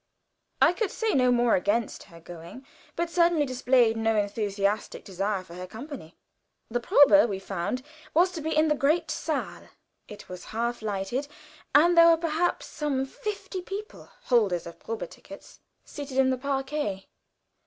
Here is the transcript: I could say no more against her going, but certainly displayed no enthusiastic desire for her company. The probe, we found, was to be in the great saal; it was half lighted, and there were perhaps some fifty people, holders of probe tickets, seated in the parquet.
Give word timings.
I 0.59 0.73
could 0.73 0.89
say 0.89 1.13
no 1.13 1.31
more 1.31 1.53
against 1.55 2.01
her 2.05 2.19
going, 2.19 2.65
but 2.95 3.11
certainly 3.11 3.45
displayed 3.45 3.95
no 3.95 4.15
enthusiastic 4.17 5.05
desire 5.05 5.43
for 5.43 5.53
her 5.53 5.67
company. 5.67 6.15
The 6.71 6.79
probe, 6.79 7.29
we 7.29 7.37
found, 7.37 7.83
was 8.15 8.31
to 8.31 8.41
be 8.41 8.49
in 8.57 8.67
the 8.67 8.73
great 8.73 9.11
saal; 9.11 9.67
it 10.07 10.27
was 10.27 10.45
half 10.57 10.81
lighted, 10.81 11.27
and 11.75 11.95
there 11.95 12.07
were 12.07 12.17
perhaps 12.17 12.65
some 12.65 13.05
fifty 13.05 13.61
people, 13.61 14.09
holders 14.23 14.65
of 14.65 14.79
probe 14.79 15.07
tickets, 15.07 15.59
seated 15.85 16.17
in 16.17 16.31
the 16.31 16.37
parquet. 16.39 17.07